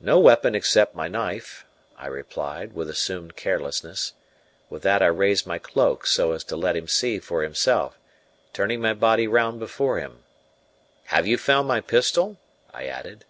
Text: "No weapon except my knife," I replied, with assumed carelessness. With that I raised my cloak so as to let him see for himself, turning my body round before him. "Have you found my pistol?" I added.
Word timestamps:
"No 0.00 0.18
weapon 0.18 0.54
except 0.54 0.94
my 0.94 1.08
knife," 1.08 1.64
I 1.96 2.08
replied, 2.08 2.74
with 2.74 2.90
assumed 2.90 3.36
carelessness. 3.36 4.12
With 4.68 4.82
that 4.82 5.00
I 5.00 5.06
raised 5.06 5.46
my 5.46 5.58
cloak 5.58 6.06
so 6.06 6.32
as 6.32 6.44
to 6.44 6.56
let 6.56 6.76
him 6.76 6.86
see 6.88 7.18
for 7.18 7.42
himself, 7.42 7.98
turning 8.52 8.82
my 8.82 8.92
body 8.92 9.26
round 9.26 9.58
before 9.58 9.98
him. 9.98 10.24
"Have 11.04 11.26
you 11.26 11.38
found 11.38 11.66
my 11.66 11.80
pistol?" 11.80 12.36
I 12.74 12.84
added. 12.84 13.24